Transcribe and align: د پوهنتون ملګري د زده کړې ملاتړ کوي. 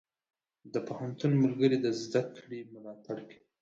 د 0.73 0.75
پوهنتون 0.87 1.31
ملګري 1.43 1.77
د 1.81 1.87
زده 2.01 2.21
کړې 2.35 2.59
ملاتړ 2.73 3.17
کوي. 3.29 3.41